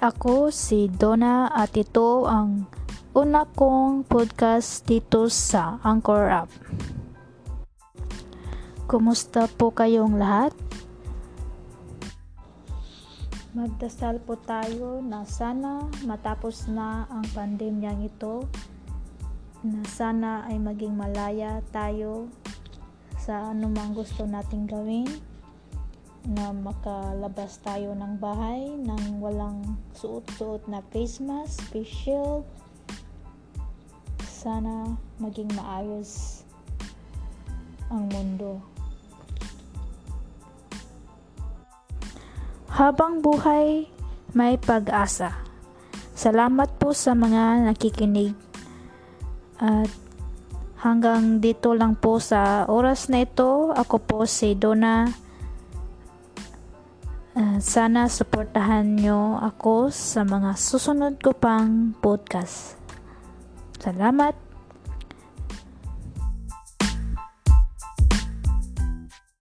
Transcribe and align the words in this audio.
ako 0.00 0.48
si 0.48 0.88
Donna 0.88 1.52
at 1.52 1.76
ito 1.76 2.24
ang 2.24 2.64
una 3.12 3.44
kong 3.44 4.08
podcast 4.08 4.88
dito 4.88 5.28
sa 5.28 5.76
Anchor 5.84 6.32
app. 6.32 6.48
Kumusta 8.88 9.44
po 9.52 9.68
kayong 9.68 10.16
lahat? 10.16 10.56
Magdasal 13.52 14.24
po 14.24 14.40
tayo 14.40 15.04
na 15.04 15.28
sana 15.28 15.84
matapos 16.08 16.64
na 16.72 17.04
ang 17.12 17.28
pandemyang 17.36 18.00
ito 18.00 18.48
na 19.60 19.84
sana 19.84 20.48
ay 20.48 20.56
maging 20.56 20.96
malaya 20.96 21.60
tayo 21.68 22.32
sa 23.20 23.52
anumang 23.52 23.92
gusto 23.92 24.24
nating 24.24 24.64
gawin 24.64 25.29
na 26.28 26.52
makalabas 26.52 27.56
tayo 27.64 27.96
ng 27.96 28.20
bahay 28.20 28.68
nang 28.76 29.24
walang 29.24 29.80
suot-suot 29.96 30.68
na 30.68 30.84
face 30.92 31.20
mask, 31.24 31.64
face 31.72 31.88
shield. 31.88 32.44
Sana 34.24 34.96
maging 35.16 35.48
maayos 35.56 36.42
ang 37.88 38.04
mundo. 38.12 38.60
Habang 42.70 43.20
buhay, 43.20 43.84
may 44.32 44.56
pag-asa. 44.56 45.34
Salamat 46.14 46.80
po 46.80 46.92
sa 46.92 47.16
mga 47.16 47.68
nakikinig. 47.68 48.32
At 49.60 49.90
hanggang 50.80 51.44
dito 51.44 51.76
lang 51.76 51.98
po 51.98 52.16
sa 52.22 52.64
oras 52.68 53.12
na 53.12 53.26
ito, 53.26 53.74
ako 53.76 53.96
po 54.00 54.18
si 54.24 54.56
Donna 54.56 55.08
Uh, 57.30 57.62
sana 57.62 58.10
suportahan 58.10 58.98
nyo 58.98 59.38
ako 59.38 59.94
sa 59.94 60.26
mga 60.26 60.58
susunod 60.58 61.22
ko 61.22 61.30
pang 61.30 61.94
podcast. 62.02 62.74
Salamat! 63.78 64.49